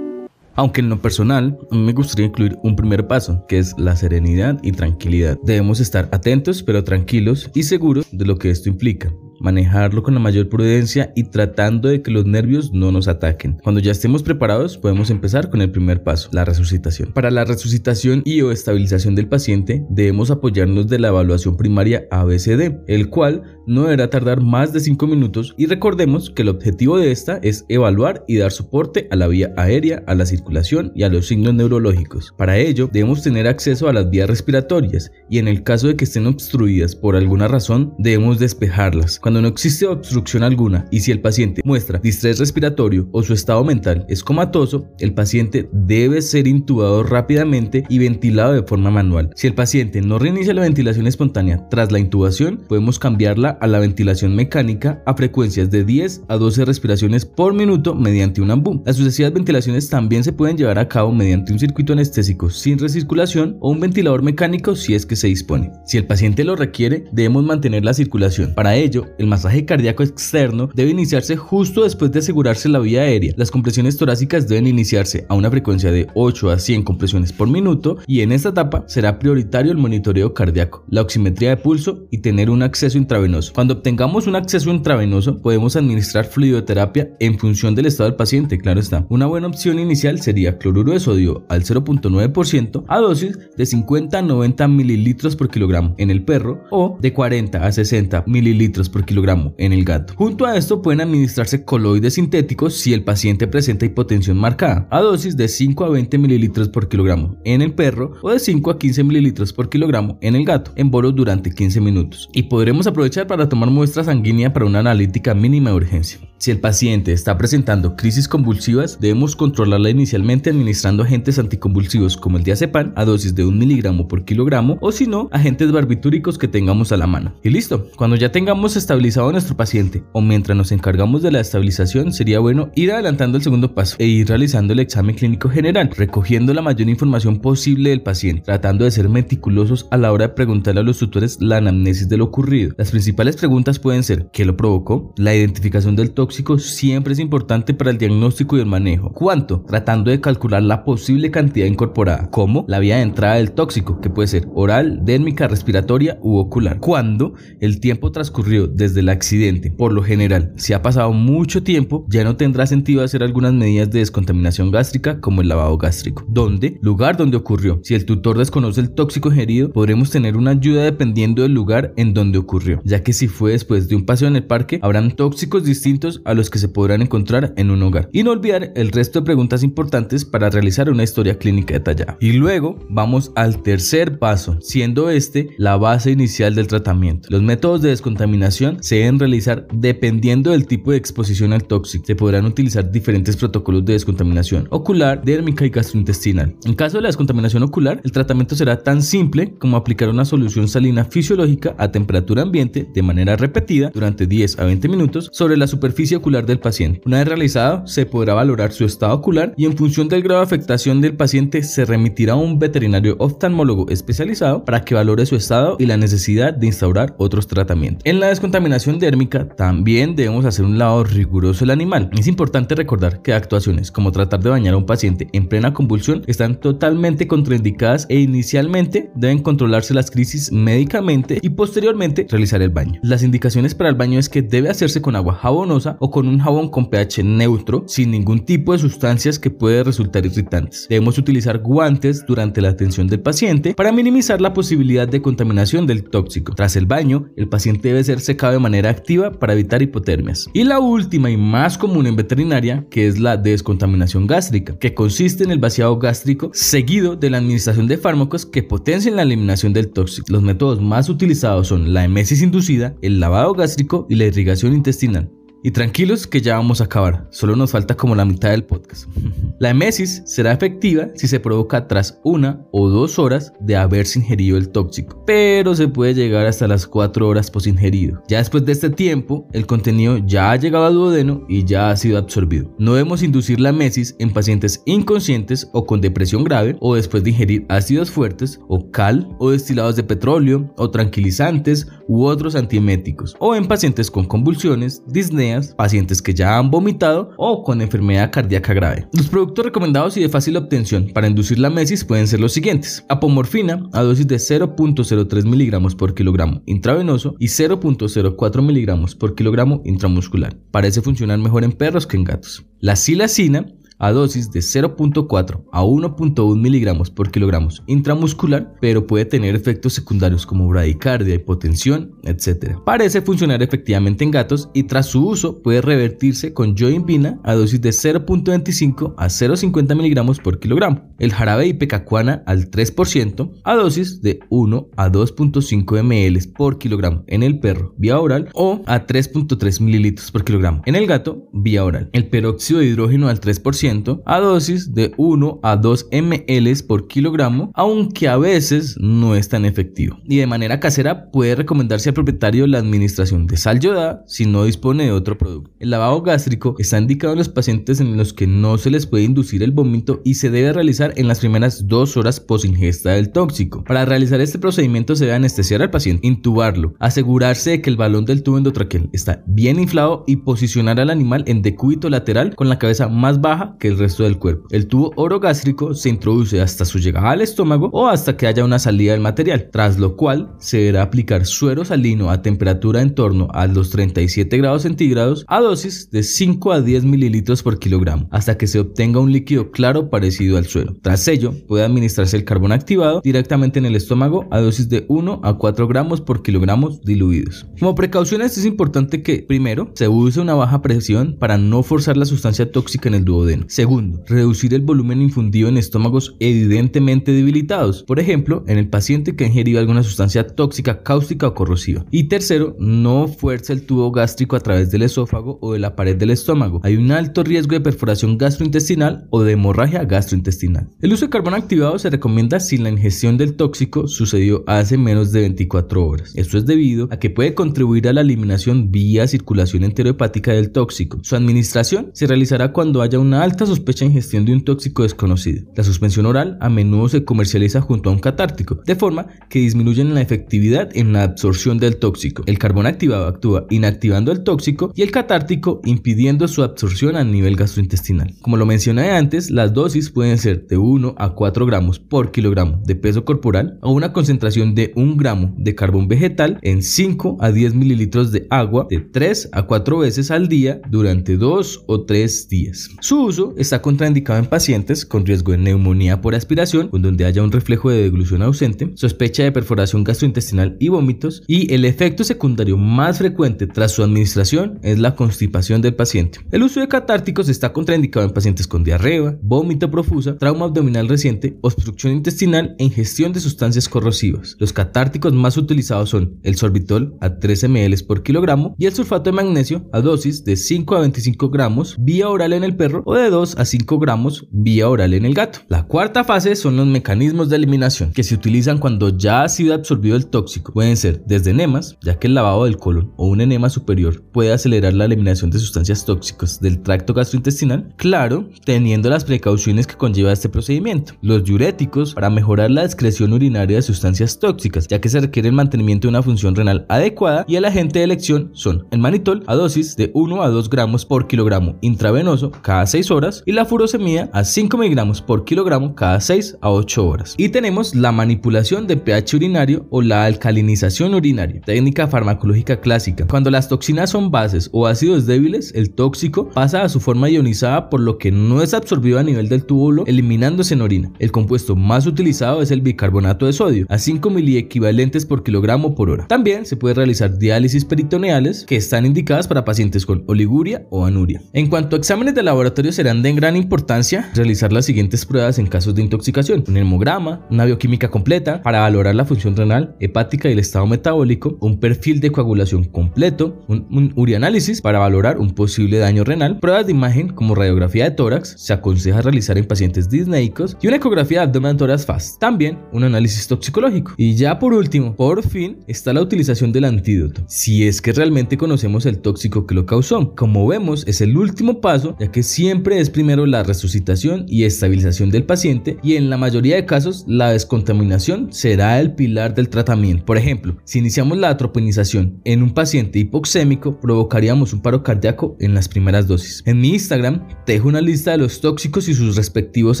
Aunque 0.54 0.80
en 0.80 0.88
lo 0.88 1.02
personal, 1.02 1.58
me 1.70 1.92
gustaría 1.92 2.26
incluir 2.26 2.56
un 2.62 2.76
primer 2.76 3.06
paso, 3.06 3.44
que 3.46 3.58
es 3.58 3.74
la 3.78 3.94
serenidad 3.94 4.58
y 4.62 4.72
tranquilidad. 4.72 5.38
Debemos 5.42 5.80
estar 5.80 6.08
atentos 6.12 6.62
pero 6.62 6.82
tranquilos 6.82 7.50
y 7.54 7.64
seguros 7.64 8.06
de 8.10 8.24
lo 8.24 8.38
que 8.38 8.50
esto 8.50 8.70
implica 8.70 9.12
manejarlo 9.40 10.02
con 10.02 10.14
la 10.14 10.20
mayor 10.20 10.48
prudencia 10.48 11.12
y 11.14 11.24
tratando 11.24 11.88
de 11.88 12.02
que 12.02 12.10
los 12.10 12.26
nervios 12.26 12.72
no 12.72 12.92
nos 12.92 13.08
ataquen. 13.08 13.58
Cuando 13.62 13.80
ya 13.80 13.92
estemos 13.92 14.22
preparados, 14.22 14.78
podemos 14.78 15.10
empezar 15.10 15.50
con 15.50 15.60
el 15.60 15.70
primer 15.70 16.02
paso, 16.02 16.28
la 16.32 16.44
resucitación. 16.44 17.12
Para 17.12 17.30
la 17.30 17.44
resucitación 17.44 18.22
y 18.24 18.40
o 18.42 18.52
estabilización 18.52 19.14
del 19.14 19.28
paciente, 19.28 19.84
debemos 19.90 20.30
apoyarnos 20.30 20.88
de 20.88 20.98
la 20.98 21.08
evaluación 21.08 21.56
primaria 21.56 22.06
ABCD, 22.10 22.82
el 22.86 23.10
cual 23.10 23.42
no 23.66 23.82
deberá 23.82 24.08
tardar 24.10 24.40
más 24.40 24.72
de 24.72 24.80
5 24.80 25.06
minutos 25.06 25.54
y 25.56 25.66
recordemos 25.66 26.30
que 26.30 26.42
el 26.42 26.48
objetivo 26.48 26.98
de 26.98 27.10
esta 27.10 27.38
es 27.42 27.64
evaluar 27.68 28.24
y 28.28 28.36
dar 28.36 28.52
soporte 28.52 29.08
a 29.10 29.16
la 29.16 29.26
vía 29.26 29.52
aérea, 29.56 30.02
a 30.06 30.14
la 30.14 30.26
circulación 30.26 30.92
y 30.94 31.02
a 31.02 31.08
los 31.08 31.26
signos 31.26 31.54
neurológicos. 31.54 32.32
Para 32.36 32.58
ello, 32.58 32.88
debemos 32.92 33.22
tener 33.22 33.46
acceso 33.46 33.88
a 33.88 33.92
las 33.92 34.08
vías 34.08 34.28
respiratorias 34.28 35.10
y 35.28 35.38
en 35.38 35.48
el 35.48 35.62
caso 35.62 35.88
de 35.88 35.96
que 35.96 36.04
estén 36.04 36.26
obstruidas 36.26 36.94
por 36.94 37.16
alguna 37.16 37.48
razón, 37.48 37.94
debemos 37.98 38.38
despejarlas. 38.38 39.18
Cuando 39.26 39.42
no 39.42 39.48
existe 39.48 39.88
obstrucción 39.88 40.44
alguna 40.44 40.86
y 40.92 41.00
si 41.00 41.10
el 41.10 41.20
paciente 41.20 41.60
muestra 41.64 41.98
distrés 41.98 42.38
respiratorio 42.38 43.08
o 43.10 43.24
su 43.24 43.34
estado 43.34 43.64
mental 43.64 44.06
es 44.08 44.22
comatoso, 44.22 44.86
el 45.00 45.14
paciente 45.14 45.68
debe 45.72 46.22
ser 46.22 46.46
intubado 46.46 47.02
rápidamente 47.02 47.82
y 47.88 47.98
ventilado 47.98 48.52
de 48.52 48.62
forma 48.62 48.92
manual. 48.92 49.32
Si 49.34 49.48
el 49.48 49.54
paciente 49.56 50.00
no 50.00 50.20
reinicia 50.20 50.54
la 50.54 50.62
ventilación 50.62 51.08
espontánea 51.08 51.68
tras 51.68 51.90
la 51.90 51.98
intubación, 51.98 52.58
podemos 52.68 53.00
cambiarla 53.00 53.58
a 53.60 53.66
la 53.66 53.80
ventilación 53.80 54.36
mecánica 54.36 55.02
a 55.06 55.14
frecuencias 55.16 55.72
de 55.72 55.82
10 55.82 56.22
a 56.28 56.36
12 56.36 56.64
respiraciones 56.64 57.24
por 57.24 57.52
minuto 57.52 57.96
mediante 57.96 58.40
un 58.40 58.52
ambú. 58.52 58.80
Las 58.86 58.94
sucesivas 58.94 59.32
ventilaciones 59.32 59.90
también 59.90 60.22
se 60.22 60.34
pueden 60.34 60.56
llevar 60.56 60.78
a 60.78 60.86
cabo 60.86 61.10
mediante 61.10 61.52
un 61.52 61.58
circuito 61.58 61.94
anestésico 61.94 62.48
sin 62.48 62.78
recirculación 62.78 63.56
o 63.58 63.72
un 63.72 63.80
ventilador 63.80 64.22
mecánico 64.22 64.76
si 64.76 64.94
es 64.94 65.04
que 65.04 65.16
se 65.16 65.26
dispone. 65.26 65.72
Si 65.84 65.96
el 65.96 66.06
paciente 66.06 66.44
lo 66.44 66.54
requiere, 66.54 67.06
debemos 67.10 67.44
mantener 67.44 67.84
la 67.84 67.92
circulación. 67.92 68.54
Para 68.54 68.76
ello, 68.76 69.04
el 69.18 69.26
masaje 69.26 69.64
cardíaco 69.64 70.02
externo 70.02 70.68
debe 70.74 70.90
iniciarse 70.90 71.36
justo 71.36 71.84
después 71.84 72.12
de 72.12 72.20
asegurarse 72.20 72.68
la 72.68 72.78
vía 72.78 73.02
aérea. 73.02 73.34
Las 73.36 73.50
compresiones 73.50 73.96
torácicas 73.96 74.48
deben 74.48 74.66
iniciarse 74.66 75.26
a 75.28 75.34
una 75.34 75.50
frecuencia 75.50 75.90
de 75.90 76.06
8 76.14 76.50
a 76.50 76.58
100 76.58 76.82
compresiones 76.82 77.32
por 77.32 77.48
minuto 77.48 77.98
y 78.06 78.20
en 78.20 78.32
esta 78.32 78.50
etapa 78.50 78.84
será 78.86 79.18
prioritario 79.18 79.72
el 79.72 79.78
monitoreo 79.78 80.34
cardíaco, 80.34 80.84
la 80.88 81.02
oximetría 81.02 81.50
de 81.50 81.56
pulso 81.56 82.06
y 82.10 82.18
tener 82.18 82.50
un 82.50 82.62
acceso 82.62 82.98
intravenoso. 82.98 83.52
Cuando 83.54 83.74
obtengamos 83.74 84.26
un 84.26 84.36
acceso 84.36 84.70
intravenoso 84.70 85.40
podemos 85.40 85.76
administrar 85.76 86.26
fluidoterapia 86.26 87.10
en 87.20 87.38
función 87.38 87.74
del 87.74 87.86
estado 87.86 88.10
del 88.10 88.16
paciente, 88.16 88.58
claro 88.58 88.80
está. 88.80 89.06
Una 89.08 89.26
buena 89.26 89.46
opción 89.46 89.78
inicial 89.78 90.20
sería 90.20 90.58
cloruro 90.58 90.92
de 90.92 91.00
sodio 91.00 91.46
al 91.48 91.62
0.9% 91.62 92.84
a 92.88 92.98
dosis 92.98 93.38
de 93.56 93.66
50 93.66 94.18
a 94.18 94.22
90 94.22 94.68
mililitros 94.68 95.36
por 95.36 95.48
kilogramo 95.48 95.94
en 95.98 96.10
el 96.10 96.24
perro 96.24 96.64
o 96.70 96.98
de 97.00 97.12
40 97.12 97.66
a 97.66 97.72
60 97.72 98.24
mililitros 98.26 98.88
por 98.88 99.05
kilogramo 99.06 99.54
en 99.56 99.72
el 99.72 99.84
gato. 99.84 100.12
Junto 100.16 100.44
a 100.44 100.56
esto 100.56 100.82
pueden 100.82 101.00
administrarse 101.00 101.64
coloides 101.64 102.14
sintéticos 102.14 102.74
si 102.74 102.92
el 102.92 103.04
paciente 103.04 103.46
presenta 103.46 103.86
hipotensión 103.86 104.36
marcada 104.36 104.86
a 104.90 105.00
dosis 105.00 105.36
de 105.36 105.48
5 105.48 105.84
a 105.84 105.88
20 105.88 106.18
mililitros 106.18 106.68
por 106.68 106.88
kilogramo 106.88 107.36
en 107.44 107.62
el 107.62 107.72
perro 107.72 108.12
o 108.22 108.30
de 108.30 108.38
5 108.38 108.70
a 108.70 108.78
15 108.78 109.04
mililitros 109.04 109.52
por 109.52 109.70
kilogramo 109.70 110.18
en 110.20 110.36
el 110.36 110.44
gato 110.44 110.72
en 110.76 110.90
bolos 110.90 111.14
durante 111.14 111.54
15 111.54 111.80
minutos. 111.80 112.28
Y 112.34 112.44
podremos 112.44 112.86
aprovechar 112.86 113.26
para 113.26 113.48
tomar 113.48 113.70
muestra 113.70 114.04
sanguínea 114.04 114.52
para 114.52 114.66
una 114.66 114.80
analítica 114.80 115.34
mínima 115.34 115.70
de 115.70 115.76
urgencia. 115.76 116.18
Si 116.38 116.50
el 116.50 116.60
paciente 116.60 117.12
está 117.12 117.38
presentando 117.38 117.96
crisis 117.96 118.28
convulsivas, 118.28 119.00
debemos 119.00 119.36
controlarla 119.36 119.88
inicialmente 119.88 120.50
administrando 120.50 121.02
agentes 121.02 121.38
anticonvulsivos 121.38 122.16
como 122.16 122.36
el 122.36 122.44
diazepam 122.44 122.92
a 122.94 123.04
dosis 123.04 123.34
de 123.34 123.44
1 123.44 123.56
miligramo 123.56 124.06
por 124.06 124.24
kilogramo 124.24 124.76
o 124.80 124.92
si 124.92 125.06
no, 125.06 125.28
agentes 125.32 125.72
barbitúricos 125.72 126.36
que 126.36 126.48
tengamos 126.48 126.92
a 126.92 126.96
la 126.96 127.06
mano. 127.06 127.34
Y 127.42 127.50
listo, 127.50 127.88
cuando 127.96 128.16
ya 128.16 128.32
tengamos 128.32 128.76
estabilizado 128.96 129.28
a 129.28 129.32
nuestro 129.32 129.56
paciente 129.58 130.04
o 130.12 130.22
mientras 130.22 130.56
nos 130.56 130.72
encargamos 130.72 131.20
de 131.20 131.30
la 131.30 131.40
estabilización, 131.40 132.14
sería 132.14 132.38
bueno 132.38 132.70
ir 132.74 132.92
adelantando 132.92 133.36
el 133.36 133.44
segundo 133.44 133.74
paso 133.74 133.96
e 133.98 134.06
ir 134.06 134.26
realizando 134.26 134.72
el 134.72 134.80
examen 134.80 135.14
clínico 135.14 135.50
general, 135.50 135.90
recogiendo 135.94 136.54
la 136.54 136.62
mayor 136.62 136.88
información 136.88 137.40
posible 137.40 137.90
del 137.90 138.00
paciente, 138.00 138.44
tratando 138.46 138.86
de 138.86 138.90
ser 138.90 139.10
meticulosos 139.10 139.86
a 139.90 139.98
la 139.98 140.12
hora 140.12 140.28
de 140.28 140.34
preguntarle 140.34 140.80
a 140.80 140.84
los 140.84 140.98
tutores 140.98 141.36
la 141.42 141.58
anamnesis 141.58 142.08
de 142.08 142.16
lo 142.16 142.24
ocurrido. 142.24 142.74
Las 142.78 142.90
principales 142.90 143.36
preguntas 143.36 143.78
pueden 143.78 144.02
ser 144.02 144.30
¿qué 144.32 144.46
lo 144.46 144.56
provocó? 144.56 145.12
La 145.18 145.34
identificación 145.34 145.94
del 145.94 146.12
tóxico 146.12 146.58
siempre 146.58 147.12
es 147.12 147.18
importante 147.18 147.74
para 147.74 147.90
el 147.90 147.98
diagnóstico 147.98 148.56
y 148.56 148.60
el 148.60 148.66
manejo. 148.66 149.12
¿Cuánto? 149.12 149.60
Tratando 149.68 150.10
de 150.10 150.22
calcular 150.22 150.62
la 150.62 150.84
posible 150.84 151.30
cantidad 151.30 151.66
incorporada. 151.66 152.30
¿Cómo? 152.30 152.64
La 152.66 152.78
vía 152.78 152.96
de 152.96 153.02
entrada 153.02 153.34
del 153.34 153.52
tóxico, 153.52 154.00
que 154.00 154.08
puede 154.08 154.28
ser 154.28 154.48
oral, 154.54 155.00
dérmica, 155.04 155.48
respiratoria 155.48 156.18
u 156.22 156.38
ocular. 156.38 156.80
¿Cuándo? 156.80 157.34
El 157.60 157.78
tiempo 157.78 158.10
transcurrido 158.10 158.66
desde 158.66 158.85
el 158.94 159.08
accidente. 159.08 159.70
Por 159.70 159.92
lo 159.92 160.02
general, 160.02 160.52
si 160.56 160.72
ha 160.72 160.82
pasado 160.82 161.12
mucho 161.12 161.62
tiempo, 161.62 162.06
ya 162.08 162.24
no 162.24 162.36
tendrá 162.36 162.66
sentido 162.66 163.02
hacer 163.02 163.22
algunas 163.22 163.52
medidas 163.52 163.90
de 163.90 164.00
descontaminación 164.00 164.70
gástrica 164.70 165.20
como 165.20 165.42
el 165.42 165.48
lavado 165.48 165.76
gástrico. 165.78 166.24
¿Dónde? 166.28 166.78
Lugar 166.82 167.16
donde 167.16 167.36
ocurrió. 167.36 167.80
Si 167.82 167.94
el 167.94 168.04
tutor 168.04 168.38
desconoce 168.38 168.80
el 168.80 168.90
tóxico 168.90 169.30
ingerido, 169.30 169.70
podremos 169.72 170.10
tener 170.10 170.36
una 170.36 170.52
ayuda 170.52 170.84
dependiendo 170.84 171.42
del 171.42 171.52
lugar 171.52 171.92
en 171.96 172.14
donde 172.14 172.38
ocurrió, 172.38 172.80
ya 172.84 173.02
que 173.02 173.12
si 173.12 173.28
fue 173.28 173.52
después 173.52 173.88
de 173.88 173.96
un 173.96 174.04
paseo 174.04 174.28
en 174.28 174.36
el 174.36 174.44
parque, 174.44 174.78
habrán 174.82 175.10
tóxicos 175.12 175.64
distintos 175.64 176.20
a 176.24 176.34
los 176.34 176.50
que 176.50 176.58
se 176.58 176.68
podrán 176.68 177.02
encontrar 177.02 177.52
en 177.56 177.70
un 177.70 177.82
hogar. 177.82 178.08
Y 178.12 178.22
no 178.22 178.32
olvidar 178.32 178.72
el 178.74 178.92
resto 178.92 179.20
de 179.20 179.26
preguntas 179.26 179.62
importantes 179.62 180.24
para 180.24 180.50
realizar 180.50 180.90
una 180.90 181.02
historia 181.02 181.38
clínica 181.38 181.74
detallada. 181.74 182.16
Y 182.20 182.32
luego 182.32 182.78
vamos 182.88 183.32
al 183.34 183.62
tercer 183.62 184.18
paso, 184.18 184.58
siendo 184.60 185.10
este 185.10 185.50
la 185.58 185.76
base 185.76 186.10
inicial 186.10 186.54
del 186.54 186.66
tratamiento. 186.66 187.28
Los 187.30 187.42
métodos 187.42 187.82
de 187.82 187.90
descontaminación 187.90 188.75
se 188.80 188.96
deben 188.96 189.18
realizar 189.18 189.66
dependiendo 189.72 190.50
del 190.50 190.66
tipo 190.66 190.90
de 190.90 190.96
exposición 190.96 191.52
al 191.52 191.64
tóxico. 191.64 192.06
Se 192.06 192.16
podrán 192.16 192.46
utilizar 192.46 192.90
diferentes 192.90 193.36
protocolos 193.36 193.84
de 193.84 193.94
descontaminación 193.94 194.68
ocular, 194.70 195.22
dérmica 195.24 195.64
y 195.64 195.70
gastrointestinal. 195.70 196.56
En 196.64 196.74
caso 196.74 196.98
de 196.98 197.02
la 197.02 197.08
descontaminación 197.08 197.62
ocular, 197.62 198.00
el 198.04 198.12
tratamiento 198.12 198.54
será 198.54 198.82
tan 198.82 199.02
simple 199.02 199.54
como 199.58 199.76
aplicar 199.76 200.08
una 200.08 200.24
solución 200.24 200.68
salina 200.68 201.04
fisiológica 201.04 201.74
a 201.78 201.90
temperatura 201.90 202.42
ambiente 202.42 202.86
de 202.92 203.02
manera 203.02 203.36
repetida 203.36 203.90
durante 203.92 204.26
10 204.26 204.58
a 204.58 204.64
20 204.64 204.88
minutos 204.88 205.30
sobre 205.32 205.56
la 205.56 205.66
superficie 205.66 206.16
ocular 206.16 206.46
del 206.46 206.58
paciente. 206.58 207.00
Una 207.04 207.18
vez 207.18 207.28
realizado, 207.28 207.86
se 207.86 208.06
podrá 208.06 208.34
valorar 208.34 208.72
su 208.72 208.84
estado 208.84 209.14
ocular 209.14 209.54
y 209.56 209.64
en 209.64 209.76
función 209.76 210.08
del 210.08 210.22
grado 210.22 210.40
de 210.40 210.46
afectación 210.46 211.00
del 211.00 211.16
paciente 211.16 211.62
se 211.62 211.84
remitirá 211.84 212.34
a 212.34 212.36
un 212.36 212.58
veterinario 212.58 213.16
oftalmólogo 213.18 213.88
especializado 213.88 214.64
para 214.64 214.84
que 214.84 214.94
valore 214.94 215.26
su 215.26 215.36
estado 215.36 215.76
y 215.78 215.86
la 215.86 215.96
necesidad 215.96 216.54
de 216.54 216.66
instaurar 216.66 217.14
otros 217.18 217.46
tratamientos. 217.46 218.02
En 218.04 218.20
la 218.20 218.28
descontaminación 218.28 218.65
dérmica 218.70 219.48
también 219.48 220.16
debemos 220.16 220.44
hacer 220.44 220.64
un 220.64 220.78
lavado 220.78 221.04
riguroso 221.04 221.60
del 221.60 221.70
animal. 221.70 222.10
Es 222.18 222.26
importante 222.26 222.74
recordar 222.74 223.22
que 223.22 223.32
actuaciones 223.32 223.90
como 223.90 224.12
tratar 224.12 224.40
de 224.40 224.50
bañar 224.50 224.74
a 224.74 224.76
un 224.76 224.86
paciente 224.86 225.28
en 225.32 225.48
plena 225.48 225.72
convulsión 225.72 226.22
están 226.26 226.60
totalmente 226.60 227.26
contraindicadas 227.26 228.06
e 228.08 228.18
inicialmente 228.18 229.10
deben 229.14 229.38
controlarse 229.38 229.94
las 229.94 230.10
crisis 230.10 230.50
médicamente 230.52 231.38
y 231.42 231.50
posteriormente 231.50 232.26
realizar 232.28 232.62
el 232.62 232.70
baño. 232.70 233.00
Las 233.02 233.22
indicaciones 233.22 233.74
para 233.74 233.90
el 233.90 233.96
baño 233.96 234.18
es 234.18 234.28
que 234.28 234.42
debe 234.42 234.68
hacerse 234.68 235.00
con 235.00 235.16
agua 235.16 235.34
jabonosa 235.34 235.96
o 236.00 236.10
con 236.10 236.28
un 236.28 236.38
jabón 236.38 236.68
con 236.68 236.90
pH 236.90 237.22
neutro 237.22 237.84
sin 237.86 238.10
ningún 238.10 238.44
tipo 238.44 238.72
de 238.72 238.78
sustancias 238.78 239.38
que 239.38 239.50
puede 239.50 239.84
resultar 239.84 240.26
irritantes. 240.26 240.86
Debemos 240.88 241.18
utilizar 241.18 241.58
guantes 241.58 242.24
durante 242.26 242.60
la 242.60 242.70
atención 242.70 243.06
del 243.06 243.20
paciente 243.20 243.74
para 243.74 243.92
minimizar 243.92 244.40
la 244.40 244.54
posibilidad 244.54 245.08
de 245.08 245.22
contaminación 245.22 245.86
del 245.86 246.04
tóxico. 246.04 246.54
Tras 246.54 246.76
el 246.76 246.86
baño, 246.86 247.28
el 247.36 247.48
paciente 247.48 247.88
debe 247.88 248.04
ser 248.04 248.20
secado 248.20 248.45
de 248.52 248.58
manera 248.58 248.90
activa 248.90 249.32
para 249.32 249.52
evitar 249.52 249.82
hipotermias. 249.82 250.48
Y 250.52 250.64
la 250.64 250.80
última 250.80 251.30
y 251.30 251.36
más 251.36 251.78
común 251.78 252.06
en 252.06 252.16
veterinaria, 252.16 252.86
que 252.90 253.06
es 253.06 253.18
la 253.18 253.36
descontaminación 253.36 254.26
gástrica, 254.26 254.78
que 254.78 254.94
consiste 254.94 255.44
en 255.44 255.50
el 255.50 255.58
vaciado 255.58 255.98
gástrico 255.98 256.50
seguido 256.52 257.16
de 257.16 257.30
la 257.30 257.38
administración 257.38 257.86
de 257.86 257.98
fármacos 257.98 258.46
que 258.46 258.62
potencien 258.62 259.16
la 259.16 259.22
eliminación 259.22 259.72
del 259.72 259.88
tóxico. 259.88 260.26
Los 260.30 260.42
métodos 260.42 260.80
más 260.80 261.08
utilizados 261.08 261.68
son 261.68 261.92
la 261.92 262.04
emesis 262.04 262.42
inducida, 262.42 262.94
el 263.02 263.20
lavado 263.20 263.52
gástrico 263.54 264.06
y 264.08 264.16
la 264.16 264.24
irrigación 264.24 264.74
intestinal. 264.74 265.30
Y 265.62 265.70
tranquilos 265.70 266.26
que 266.26 266.40
ya 266.40 266.56
vamos 266.56 266.80
a 266.80 266.84
acabar, 266.84 267.26
solo 267.30 267.56
nos 267.56 267.72
falta 267.72 267.96
como 267.96 268.14
la 268.14 268.24
mitad 268.24 268.50
del 268.50 268.64
podcast. 268.64 269.08
La 269.58 269.70
emesis 269.70 270.22
será 270.26 270.52
efectiva 270.52 271.08
si 271.14 271.28
se 271.28 271.40
provoca 271.40 271.88
tras 271.88 272.20
una 272.24 272.66
o 272.72 272.90
dos 272.90 273.18
horas 273.18 273.54
de 273.58 273.74
haberse 273.74 274.18
ingerido 274.18 274.58
el 274.58 274.68
tóxico, 274.68 275.24
pero 275.26 275.74
se 275.74 275.88
puede 275.88 276.12
llegar 276.12 276.46
hasta 276.46 276.68
las 276.68 276.86
cuatro 276.86 277.26
horas 277.26 277.50
post 277.50 277.68
ingerido. 277.68 278.22
Ya 278.28 278.38
después 278.38 278.66
de 278.66 278.72
este 278.72 278.90
tiempo, 278.90 279.48
el 279.54 279.66
contenido 279.66 280.18
ya 280.18 280.50
ha 280.50 280.56
llegado 280.56 280.84
al 280.84 280.94
duodeno 280.94 281.46
y 281.48 281.64
ya 281.64 281.90
ha 281.90 281.96
sido 281.96 282.18
absorbido. 282.18 282.70
No 282.78 282.92
debemos 282.92 283.22
inducir 283.22 283.60
la 283.60 283.70
emesis 283.70 284.14
en 284.18 284.30
pacientes 284.30 284.82
inconscientes 284.84 285.70
o 285.72 285.86
con 285.86 286.02
depresión 286.02 286.44
grave 286.44 286.76
o 286.80 286.94
después 286.94 287.24
de 287.24 287.30
ingerir 287.30 287.64
ácidos 287.70 288.10
fuertes 288.10 288.60
o 288.68 288.90
cal 288.90 289.34
o 289.38 289.52
destilados 289.52 289.96
de 289.96 290.02
petróleo 290.02 290.70
o 290.76 290.90
tranquilizantes 290.90 291.86
u 292.08 292.24
otros 292.24 292.54
antieméticos 292.54 293.36
o 293.38 293.54
en 293.54 293.66
pacientes 293.66 294.10
con 294.10 294.26
convulsiones, 294.26 295.02
disnea 295.06 295.45
pacientes 295.76 296.22
que 296.22 296.34
ya 296.34 296.58
han 296.58 296.70
vomitado 296.70 297.30
o 297.36 297.62
con 297.62 297.80
enfermedad 297.80 298.30
cardíaca 298.30 298.74
grave. 298.74 299.08
Los 299.12 299.28
productos 299.28 299.64
recomendados 299.64 300.16
y 300.16 300.20
de 300.20 300.28
fácil 300.28 300.56
obtención 300.56 301.10
para 301.12 301.26
inducir 301.26 301.58
la 301.58 301.70
mesis 301.70 302.04
pueden 302.04 302.26
ser 302.26 302.40
los 302.40 302.52
siguientes. 302.52 303.04
Apomorfina 303.08 303.88
a 303.92 304.02
dosis 304.02 304.26
de 304.26 304.36
0.03 304.36 305.44
miligramos 305.44 305.94
por 305.94 306.14
kilogramo 306.14 306.62
intravenoso 306.66 307.34
y 307.38 307.46
0.04 307.46 308.62
miligramos 308.62 309.14
por 309.14 309.34
kilogramo 309.34 309.82
intramuscular. 309.84 310.56
Parece 310.70 311.02
funcionar 311.02 311.38
mejor 311.38 311.64
en 311.64 311.72
perros 311.72 312.06
que 312.06 312.16
en 312.16 312.24
gatos. 312.24 312.64
La 312.80 312.96
silacina 312.96 313.66
a 313.98 314.12
dosis 314.12 314.50
de 314.50 314.60
0.4 314.60 315.64
a 315.72 315.82
1.1 315.82 316.56
miligramos 316.56 317.10
por 317.10 317.30
kilogramo 317.30 317.56
intramuscular, 317.86 318.74
pero 318.80 319.06
puede 319.06 319.24
tener 319.24 319.54
efectos 319.54 319.94
secundarios 319.94 320.46
como 320.46 320.68
bradicardia, 320.68 321.34
hipotensión, 321.34 322.14
etc. 322.24 322.76
Parece 322.84 323.22
funcionar 323.22 323.62
efectivamente 323.62 324.24
en 324.24 324.30
gatos 324.30 324.68
y 324.74 324.84
tras 324.84 325.06
su 325.06 325.26
uso 325.26 325.62
puede 325.62 325.80
revertirse 325.80 326.52
con 326.52 326.76
joinvina 326.76 327.40
a 327.44 327.54
dosis 327.54 327.80
de 327.80 327.90
0.25 327.90 329.14
a 329.16 329.26
0.50 329.26 329.96
miligramos 329.96 330.38
por 330.38 330.58
kilogramo. 330.58 331.14
El 331.18 331.32
jarabe 331.32 331.66
ipecacuana 331.66 332.42
al 332.46 332.70
3% 332.70 333.52
a 333.64 333.74
dosis 333.74 334.20
de 334.22 334.40
1 334.50 334.88
a 334.96 335.10
2.5 335.10 336.02
ml 336.02 336.52
por 336.52 336.78
kilogramo 336.78 337.24
en 337.26 337.42
el 337.42 337.58
perro 337.58 337.94
vía 337.96 338.20
oral 338.20 338.50
o 338.54 338.82
a 338.86 339.06
3.3 339.06 339.80
mililitros 339.80 340.30
por 340.30 340.44
kilogramo 340.44 340.82
en 340.86 340.94
el 340.94 341.06
gato 341.06 341.48
vía 341.52 341.84
oral. 341.84 342.10
El 342.12 342.28
peróxido 342.28 342.80
de 342.80 342.86
hidrógeno 342.86 343.28
al 343.28 343.40
3% 343.40 343.85
10% 343.86 344.22
a 344.24 344.40
dosis 344.40 344.94
de 344.94 345.12
1 345.16 345.60
a 345.62 345.76
2 345.76 346.08
ml 346.10 346.82
por 346.86 347.06
kilogramo, 347.08 347.70
aunque 347.74 348.28
a 348.28 348.36
veces 348.36 348.96
no 348.98 349.34
es 349.34 349.48
tan 349.48 349.64
efectivo. 349.64 350.18
Y 350.24 350.36
de 350.38 350.46
manera 350.46 350.80
casera 350.80 351.30
puede 351.30 351.54
recomendarse 351.54 352.10
al 352.10 352.14
propietario 352.14 352.66
la 352.66 352.78
administración 352.78 353.46
de 353.46 353.56
sal 353.56 353.80
yodada 353.80 354.24
si 354.26 354.46
no 354.46 354.64
dispone 354.64 355.04
de 355.04 355.12
otro 355.12 355.38
producto. 355.38 355.70
El 355.78 355.90
lavado 355.90 356.22
gástrico 356.22 356.74
está 356.78 356.98
indicado 356.98 357.32
en 357.32 357.38
los 357.38 357.48
pacientes 357.48 358.00
en 358.00 358.16
los 358.16 358.32
que 358.32 358.46
no 358.46 358.78
se 358.78 358.90
les 358.90 359.06
puede 359.06 359.24
inducir 359.24 359.62
el 359.62 359.72
vómito 359.72 360.20
y 360.24 360.34
se 360.34 360.50
debe 360.50 360.72
realizar 360.72 361.12
en 361.16 361.28
las 361.28 361.40
primeras 361.40 361.86
dos 361.86 362.16
horas 362.16 362.40
post 362.40 362.64
ingesta 362.64 363.10
del 363.10 363.30
tóxico. 363.30 363.84
Para 363.84 364.04
realizar 364.04 364.40
este 364.40 364.58
procedimiento 364.58 365.14
se 365.16 365.24
debe 365.24 365.36
anestesiar 365.36 365.82
al 365.82 365.90
paciente, 365.90 366.26
intubarlo, 366.26 366.94
asegurarse 366.98 367.70
de 367.70 367.82
que 367.82 367.90
el 367.90 367.96
balón 367.96 368.24
del 368.24 368.42
tubo 368.42 368.58
endotraqueal 368.58 369.08
está 369.12 369.42
bien 369.46 369.78
inflado 369.78 370.24
y 370.26 370.36
posicionar 370.36 371.00
al 371.00 371.10
animal 371.10 371.44
en 371.46 371.62
decúbito 371.62 372.10
lateral 372.10 372.54
con 372.54 372.68
la 372.68 372.78
cabeza 372.78 373.08
más 373.08 373.40
baja 373.40 373.75
que 373.78 373.88
el 373.88 373.98
resto 373.98 374.24
del 374.24 374.38
cuerpo. 374.38 374.66
El 374.70 374.86
tubo 374.86 375.12
orogástrico 375.16 375.94
se 375.94 376.08
introduce 376.08 376.60
hasta 376.60 376.84
su 376.84 376.98
llegada 376.98 377.30
al 377.30 377.40
estómago 377.40 377.90
o 377.92 378.08
hasta 378.08 378.36
que 378.36 378.46
haya 378.46 378.64
una 378.64 378.78
salida 378.78 379.12
del 379.12 379.20
material, 379.20 379.68
tras 379.72 379.98
lo 379.98 380.16
cual 380.16 380.52
se 380.58 380.78
deberá 380.78 381.02
aplicar 381.02 381.46
suero 381.46 381.84
salino 381.84 382.30
a 382.30 382.42
temperatura 382.42 383.02
en 383.02 383.14
torno 383.14 383.48
a 383.52 383.66
los 383.66 383.90
37 383.90 384.56
grados 384.58 384.82
centígrados 384.82 385.44
a 385.48 385.60
dosis 385.60 386.10
de 386.10 386.22
5 386.22 386.72
a 386.72 386.80
10 386.80 387.04
mililitros 387.04 387.62
por 387.62 387.78
kilogramo, 387.78 388.28
hasta 388.30 388.56
que 388.56 388.66
se 388.66 388.78
obtenga 388.78 389.20
un 389.20 389.32
líquido 389.32 389.70
claro 389.70 390.10
parecido 390.10 390.56
al 390.56 390.66
suero. 390.66 390.94
Tras 391.02 391.26
ello, 391.28 391.52
puede 391.66 391.84
administrarse 391.84 392.36
el 392.36 392.44
carbón 392.44 392.72
activado 392.72 393.20
directamente 393.22 393.78
en 393.78 393.86
el 393.86 393.96
estómago 393.96 394.46
a 394.50 394.60
dosis 394.60 394.88
de 394.88 395.04
1 395.08 395.40
a 395.42 395.54
4 395.54 395.88
gramos 395.88 396.20
por 396.20 396.42
kilogramos 396.42 397.00
diluidos. 397.02 397.66
Como 397.78 397.94
precauciones 397.94 398.56
es 398.58 398.64
importante 398.64 399.22
que, 399.22 399.44
primero, 399.46 399.90
se 399.94 400.08
use 400.08 400.40
una 400.40 400.54
baja 400.54 400.82
presión 400.82 401.36
para 401.38 401.58
no 401.58 401.82
forzar 401.82 402.16
la 402.16 402.24
sustancia 402.24 402.70
tóxica 402.70 403.08
en 403.08 403.14
el 403.14 403.24
duodeno. 403.24 403.65
Segundo, 403.68 404.22
reducir 404.26 404.74
el 404.74 404.82
volumen 404.82 405.22
infundido 405.22 405.68
en 405.68 405.76
estómagos 405.76 406.36
evidentemente 406.40 407.32
debilitados, 407.32 408.02
por 408.02 408.20
ejemplo, 408.20 408.64
en 408.66 408.78
el 408.78 408.88
paciente 408.88 409.36
que 409.36 409.44
ha 409.44 409.48
ingerido 409.48 409.80
alguna 409.80 410.02
sustancia 410.02 410.46
tóxica, 410.46 411.02
cáustica 411.02 411.48
o 411.48 411.54
corrosiva. 411.54 412.04
Y 412.10 412.24
tercero, 412.24 412.76
no 412.78 413.28
fuerza 413.28 413.72
el 413.72 413.82
tubo 413.82 414.10
gástrico 414.10 414.56
a 414.56 414.60
través 414.60 414.90
del 414.90 415.02
esófago 415.02 415.58
o 415.60 415.72
de 415.72 415.78
la 415.78 415.96
pared 415.96 416.16
del 416.16 416.30
estómago. 416.30 416.80
Hay 416.84 416.96
un 416.96 417.12
alto 417.12 417.42
riesgo 417.42 417.72
de 417.72 417.80
perforación 417.80 418.38
gastrointestinal 418.38 419.26
o 419.30 419.42
de 419.42 419.52
hemorragia 419.52 420.04
gastrointestinal. 420.04 420.88
El 421.00 421.12
uso 421.12 421.26
de 421.26 421.30
carbón 421.30 421.54
activado 421.54 421.98
se 421.98 422.10
recomienda 422.10 422.60
si 422.60 422.78
la 422.78 422.90
ingestión 422.90 423.36
del 423.36 423.56
tóxico 423.56 424.08
sucedió 424.08 424.64
hace 424.66 424.98
menos 424.98 425.32
de 425.32 425.40
24 425.40 426.06
horas. 426.06 426.32
Esto 426.34 426.58
es 426.58 426.66
debido 426.66 427.08
a 427.10 427.18
que 427.18 427.30
puede 427.30 427.54
contribuir 427.54 428.08
a 428.08 428.12
la 428.12 428.20
eliminación 428.20 428.90
vía 428.90 429.26
circulación 429.26 429.84
enterohepática 429.84 430.52
del 430.52 430.70
tóxico. 430.70 431.18
Su 431.22 431.36
administración 431.36 432.10
se 432.12 432.26
realizará 432.26 432.72
cuando 432.72 433.02
haya 433.02 433.18
una 433.18 433.42
alta 433.42 433.55
sospecha 433.64 434.04
de 434.04 434.10
ingestión 434.10 434.44
de 434.44 434.52
un 434.52 434.64
tóxico 434.64 435.04
desconocido. 435.04 435.64
La 435.74 435.84
suspensión 435.84 436.26
oral 436.26 436.58
a 436.60 436.68
menudo 436.68 437.08
se 437.08 437.24
comercializa 437.24 437.80
junto 437.80 438.10
a 438.10 438.12
un 438.12 438.18
catártico, 438.18 438.82
de 438.84 438.96
forma 438.96 439.28
que 439.48 439.60
disminuyen 439.60 440.14
la 440.14 440.20
efectividad 440.20 440.90
en 440.94 441.12
la 441.12 441.22
absorción 441.22 441.78
del 441.78 441.96
tóxico. 441.96 442.42
El 442.46 442.58
carbón 442.58 442.86
activado 442.86 443.26
actúa 443.26 443.66
inactivando 443.70 444.32
el 444.32 444.42
tóxico 444.42 444.92
y 444.94 445.02
el 445.02 445.10
catártico 445.10 445.80
impidiendo 445.84 446.48
su 446.48 446.62
absorción 446.62 447.16
a 447.16 447.24
nivel 447.24 447.56
gastrointestinal. 447.56 448.34
Como 448.42 448.56
lo 448.56 448.66
mencioné 448.66 449.12
antes, 449.12 449.50
las 449.50 449.72
dosis 449.72 450.10
pueden 450.10 450.38
ser 450.38 450.66
de 450.66 450.76
1 450.76 451.14
a 451.16 451.30
4 451.34 451.66
gramos 451.66 451.98
por 451.98 452.32
kilogramo 452.32 452.82
de 452.84 452.96
peso 452.96 453.24
corporal 453.24 453.78
o 453.82 453.92
una 453.92 454.12
concentración 454.12 454.74
de 454.74 454.92
1 454.96 455.16
gramo 455.16 455.54
de 455.56 455.74
carbón 455.74 456.08
vegetal 456.08 456.58
en 456.62 456.82
5 456.82 457.38
a 457.40 457.52
10 457.52 457.74
mililitros 457.74 458.32
de 458.32 458.46
agua 458.50 458.86
de 458.90 459.00
3 459.00 459.50
a 459.52 459.62
4 459.62 459.98
veces 459.98 460.30
al 460.30 460.48
día 460.48 460.80
durante 460.90 461.36
2 461.36 461.84
o 461.86 462.04
3 462.04 462.48
días. 462.48 462.90
Su 463.00 463.24
uso 463.24 463.45
está 463.56 463.82
contraindicado 463.82 464.38
en 464.38 464.46
pacientes 464.46 465.04
con 465.04 465.26
riesgo 465.26 465.52
de 465.52 465.58
neumonía 465.58 466.20
por 466.20 466.34
aspiración, 466.34 466.88
con 466.88 467.02
donde 467.02 467.24
haya 467.24 467.42
un 467.42 467.52
reflejo 467.52 467.90
de 467.90 468.02
deglución 468.02 468.42
ausente, 468.42 468.92
sospecha 468.94 469.42
de 469.42 469.52
perforación 469.52 470.04
gastrointestinal 470.04 470.76
y 470.80 470.88
vómitos, 470.88 471.42
y 471.46 471.72
el 471.72 471.84
efecto 471.84 472.24
secundario 472.24 472.76
más 472.76 473.18
frecuente 473.18 473.66
tras 473.66 473.92
su 473.92 474.02
administración 474.02 474.78
es 474.82 474.98
la 474.98 475.14
constipación 475.14 475.82
del 475.82 475.94
paciente. 475.94 476.40
El 476.50 476.62
uso 476.62 476.80
de 476.80 476.88
catárticos 476.88 477.48
está 477.48 477.72
contraindicado 477.72 478.26
en 478.26 478.32
pacientes 478.32 478.66
con 478.66 478.84
diarrea, 478.84 479.38
vómito 479.42 479.90
profusa, 479.90 480.36
trauma 480.36 480.66
abdominal 480.66 481.08
reciente, 481.08 481.58
obstrucción 481.60 482.12
intestinal 482.12 482.74
e 482.78 482.84
ingestión 482.84 483.32
de 483.32 483.40
sustancias 483.40 483.88
corrosivas. 483.88 484.56
Los 484.58 484.72
catárticos 484.72 485.32
más 485.32 485.56
utilizados 485.56 486.10
son 486.10 486.38
el 486.42 486.56
sorbitol 486.56 487.16
a 487.20 487.38
3 487.38 487.68
ml 487.68 488.02
por 488.04 488.22
kilogramo 488.22 488.74
y 488.78 488.86
el 488.86 488.94
sulfato 488.94 489.30
de 489.30 489.36
magnesio 489.36 489.88
a 489.92 490.00
dosis 490.00 490.44
de 490.44 490.56
5 490.56 490.96
a 490.96 491.00
25 491.00 491.50
gramos 491.50 491.96
vía 491.98 492.28
oral 492.28 492.52
en 492.52 492.64
el 492.64 492.76
perro 492.76 493.02
o 493.06 493.14
de 493.14 493.30
2 493.36 493.58
a 493.58 493.66
5 493.66 493.98
gramos 493.98 494.46
vía 494.50 494.88
oral 494.88 495.12
en 495.12 495.26
el 495.26 495.34
gato. 495.34 495.58
La 495.68 495.82
cuarta 495.82 496.24
fase 496.24 496.56
son 496.56 496.78
los 496.78 496.86
mecanismos 496.86 497.50
de 497.50 497.56
eliminación 497.56 498.10
que 498.14 498.22
se 498.22 498.34
utilizan 498.34 498.78
cuando 498.78 499.10
ya 499.10 499.42
ha 499.42 499.48
sido 499.50 499.74
absorbido 499.74 500.16
el 500.16 500.28
tóxico. 500.28 500.72
Pueden 500.72 500.96
ser 500.96 501.22
desde 501.26 501.50
enemas, 501.50 501.98
ya 502.02 502.18
que 502.18 502.28
el 502.28 502.34
lavado 502.34 502.64
del 502.64 502.78
colon 502.78 503.12
o 503.18 503.26
un 503.26 503.42
enema 503.42 503.68
superior 503.68 504.22
puede 504.32 504.54
acelerar 504.54 504.94
la 504.94 505.04
eliminación 505.04 505.50
de 505.50 505.58
sustancias 505.58 506.06
tóxicas 506.06 506.60
del 506.60 506.80
tracto 506.82 507.12
gastrointestinal, 507.12 507.92
claro, 507.96 508.48
teniendo 508.64 509.10
las 509.10 509.24
precauciones 509.24 509.86
que 509.86 509.96
conlleva 509.96 510.32
este 510.32 510.48
procedimiento. 510.48 511.12
Los 511.20 511.44
diuréticos 511.44 512.14
para 512.14 512.30
mejorar 512.30 512.70
la 512.70 512.84
excreción 512.84 513.34
urinaria 513.34 513.76
de 513.76 513.82
sustancias 513.82 514.38
tóxicas, 514.38 514.88
ya 514.88 514.98
que 514.98 515.10
se 515.10 515.20
requiere 515.20 515.50
el 515.50 515.54
mantenimiento 515.54 516.08
de 516.08 516.12
una 516.12 516.22
función 516.22 516.54
renal 516.54 516.86
adecuada 516.88 517.44
y 517.46 517.56
el 517.56 517.66
agente 517.66 517.98
de 517.98 518.06
elección 518.06 518.50
son 518.54 518.86
el 518.90 518.98
manitol 518.98 519.44
a 519.46 519.54
dosis 519.54 519.94
de 519.96 520.10
1 520.14 520.42
a 520.42 520.48
2 520.48 520.70
gramos 520.70 521.04
por 521.04 521.26
kilogramo 521.26 521.76
intravenoso 521.82 522.50
cada 522.62 522.86
6 522.86 523.10
horas 523.10 523.25
y 523.44 523.52
la 523.52 523.64
furosemida 523.64 524.30
a 524.32 524.44
5 524.44 524.76
miligramos 524.78 525.20
por 525.20 525.44
kilogramo 525.44 525.94
cada 525.94 526.20
6 526.20 526.58
a 526.60 526.70
8 526.70 527.06
horas. 527.06 527.34
Y 527.36 527.48
tenemos 527.48 527.94
la 527.94 528.12
manipulación 528.12 528.86
de 528.86 528.96
pH 528.96 529.36
urinario 529.36 529.86
o 529.90 530.02
la 530.02 530.24
alcalinización 530.24 531.14
urinaria, 531.14 531.60
técnica 531.60 532.06
farmacológica 532.06 532.80
clásica. 532.80 533.26
Cuando 533.26 533.50
las 533.50 533.68
toxinas 533.68 534.10
son 534.10 534.30
bases 534.30 534.70
o 534.72 534.86
ácidos 534.86 535.26
débiles, 535.26 535.72
el 535.74 535.90
tóxico 535.90 536.48
pasa 536.50 536.82
a 536.82 536.88
su 536.88 537.00
forma 537.00 537.28
ionizada 537.28 537.90
por 537.90 538.00
lo 538.00 538.18
que 538.18 538.30
no 538.30 538.62
es 538.62 538.74
absorbido 538.74 539.18
a 539.18 539.22
nivel 539.22 539.48
del 539.48 539.64
túbulo, 539.64 540.04
eliminándose 540.06 540.74
en 540.74 540.82
orina. 540.82 541.12
El 541.18 541.32
compuesto 541.32 541.76
más 541.76 542.06
utilizado 542.06 542.62
es 542.62 542.70
el 542.70 542.80
bicarbonato 542.80 543.46
de 543.46 543.52
sodio, 543.52 543.86
a 543.88 543.98
5 543.98 544.30
miliequivalentes 544.30 545.26
por 545.26 545.42
kilogramo 545.42 545.94
por 545.94 546.10
hora. 546.10 546.26
También 546.26 546.66
se 546.66 546.76
puede 546.76 546.94
realizar 546.94 547.38
diálisis 547.38 547.84
peritoneales 547.84 548.64
que 548.66 548.76
están 548.76 549.06
indicadas 549.06 549.48
para 549.48 549.64
pacientes 549.64 550.06
con 550.06 550.24
oliguria 550.26 550.86
o 550.90 551.04
anuria. 551.04 551.42
En 551.52 551.68
cuanto 551.68 551.96
a 551.96 551.98
exámenes 551.98 552.34
de 552.34 552.42
laboratorio 552.42 552.92
serán 553.06 553.22
de 553.22 553.32
gran 553.34 553.54
importancia 553.54 554.28
realizar 554.34 554.72
las 554.72 554.84
siguientes 554.84 555.24
pruebas 555.24 555.60
en 555.60 555.68
casos 555.68 555.94
de 555.94 556.02
intoxicación. 556.02 556.64
Un 556.66 556.76
hemograma, 556.76 557.46
una 557.52 557.64
bioquímica 557.64 558.10
completa 558.10 558.60
para 558.62 558.80
valorar 558.80 559.14
la 559.14 559.24
función 559.24 559.54
renal, 559.54 559.94
hepática 560.00 560.48
y 560.48 560.52
el 560.54 560.58
estado 560.58 560.88
metabólico, 560.88 561.56
un 561.60 561.78
perfil 561.78 562.18
de 562.18 562.32
coagulación 562.32 562.82
completo, 562.82 563.64
un, 563.68 564.12
urianálisis 564.16 564.82
para 564.82 564.98
valorar 564.98 565.38
un 565.38 565.52
posible 565.52 565.98
daño 565.98 566.24
renal, 566.24 566.58
pruebas 566.58 566.86
de 566.86 566.92
imagen 566.92 567.28
como 567.28 567.54
radiografía 567.54 568.02
de 568.02 568.10
tórax, 568.10 568.56
se 568.58 568.72
aconseja 568.72 569.22
realizar 569.22 569.56
en 569.56 569.66
pacientes 569.66 570.10
disneicos 570.10 570.76
y 570.82 570.88
una 570.88 570.96
ecografía 570.96 571.38
de 571.38 571.44
abdomen 571.44 571.76
tórax 571.76 572.06
FAST. 572.06 572.40
También 572.40 572.76
un 572.90 573.04
análisis 573.04 573.46
toxicológico. 573.46 574.14
Y 574.16 574.34
ya 574.34 574.58
por 574.58 574.74
último, 574.74 575.14
por 575.14 575.44
fin, 575.44 575.78
está 575.86 576.12
la 576.12 576.22
utilización 576.22 576.72
del 576.72 576.86
antídoto. 576.86 577.44
Si 577.46 577.86
es 577.86 578.02
que 578.02 578.12
realmente 578.12 578.58
conocemos 578.58 579.06
el 579.06 579.20
tóxico 579.20 579.64
que 579.64 579.76
lo 579.76 579.86
causó. 579.86 580.34
Como 580.34 580.66
vemos, 580.66 581.06
es 581.06 581.20
el 581.20 581.36
último 581.36 581.80
paso, 581.80 582.16
ya 582.18 582.32
que 582.32 582.42
siempre 582.42 582.95
es 583.00 583.10
primero 583.10 583.46
la 583.46 583.62
resucitación 583.62 584.46
y 584.48 584.64
estabilización 584.64 585.30
del 585.30 585.44
paciente 585.44 585.98
y 586.02 586.16
en 586.16 586.30
la 586.30 586.36
mayoría 586.36 586.76
de 586.76 586.86
casos 586.86 587.24
la 587.28 587.50
descontaminación 587.50 588.52
será 588.52 589.00
el 589.00 589.14
pilar 589.14 589.54
del 589.54 589.68
tratamiento. 589.68 590.24
Por 590.24 590.38
ejemplo, 590.38 590.76
si 590.84 590.98
iniciamos 590.98 591.38
la 591.38 591.50
atropinización 591.50 592.40
en 592.44 592.62
un 592.62 592.72
paciente 592.72 593.18
hipoxémico, 593.18 594.00
provocaríamos 594.00 594.72
un 594.72 594.80
paro 594.80 595.02
cardíaco 595.02 595.56
en 595.60 595.74
las 595.74 595.88
primeras 595.88 596.26
dosis. 596.26 596.62
En 596.66 596.80
mi 596.80 596.90
Instagram 596.90 597.46
te 597.64 597.72
dejo 597.72 597.88
una 597.88 598.00
lista 598.00 598.32
de 598.32 598.38
los 598.38 598.60
tóxicos 598.60 599.08
y 599.08 599.14
sus 599.14 599.36
respectivos 599.36 600.00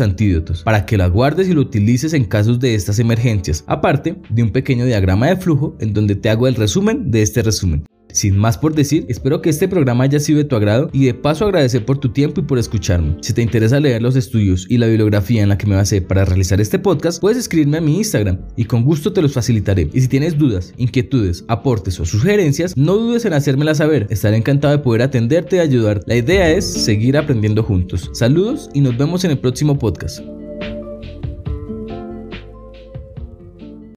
antídotos 0.00 0.62
para 0.62 0.86
que 0.86 0.96
la 0.96 1.08
guardes 1.08 1.48
y 1.48 1.54
lo 1.54 1.60
utilices 1.60 2.12
en 2.12 2.24
casos 2.24 2.60
de 2.60 2.74
estas 2.74 2.98
emergencias, 2.98 3.64
aparte 3.66 4.16
de 4.30 4.42
un 4.42 4.50
pequeño 4.50 4.84
diagrama 4.84 5.28
de 5.28 5.36
flujo 5.36 5.76
en 5.80 5.92
donde 5.92 6.14
te 6.14 6.30
hago 6.30 6.48
el 6.48 6.54
resumen 6.54 7.10
de 7.10 7.22
este 7.22 7.42
resumen. 7.42 7.84
Sin 8.12 8.36
más 8.38 8.56
por 8.56 8.74
decir, 8.74 9.04
espero 9.08 9.42
que 9.42 9.50
este 9.50 9.68
programa 9.68 10.04
haya 10.04 10.20
sido 10.20 10.38
de 10.38 10.44
tu 10.44 10.56
agrado 10.56 10.88
y 10.92 11.04
de 11.04 11.14
paso 11.14 11.44
agradecer 11.44 11.84
por 11.84 11.98
tu 11.98 12.10
tiempo 12.10 12.40
y 12.40 12.44
por 12.44 12.58
escucharme. 12.58 13.16
Si 13.20 13.32
te 13.32 13.42
interesa 13.42 13.80
leer 13.80 14.02
los 14.02 14.16
estudios 14.16 14.66
y 14.68 14.78
la 14.78 14.86
bibliografía 14.86 15.42
en 15.42 15.48
la 15.48 15.58
que 15.58 15.66
me 15.66 15.76
basé 15.76 16.00
para 16.00 16.24
realizar 16.24 16.60
este 16.60 16.78
podcast, 16.78 17.20
puedes 17.20 17.38
escribirme 17.38 17.78
a 17.78 17.82
mi 17.82 17.98
Instagram 17.98 18.38
y 18.56 18.64
con 18.64 18.84
gusto 18.84 19.12
te 19.12 19.22
los 19.22 19.32
facilitaré. 19.32 19.90
Y 19.92 20.00
si 20.00 20.08
tienes 20.08 20.38
dudas, 20.38 20.72
inquietudes, 20.76 21.44
aportes 21.48 22.00
o 22.00 22.04
sugerencias, 22.04 22.76
no 22.76 22.96
dudes 22.96 23.24
en 23.24 23.34
hacérmela 23.34 23.74
saber. 23.74 24.06
Estaré 24.10 24.36
encantado 24.36 24.76
de 24.76 24.82
poder 24.82 25.02
atenderte 25.02 25.56
y 25.56 25.60
ayudar. 25.60 26.02
La 26.06 26.16
idea 26.16 26.50
es 26.50 26.64
seguir 26.64 27.16
aprendiendo 27.16 27.62
juntos. 27.62 28.10
Saludos 28.14 28.70
y 28.72 28.80
nos 28.80 28.96
vemos 28.96 29.24
en 29.24 29.32
el 29.32 29.38
próximo 29.38 29.78
podcast. 29.78 30.20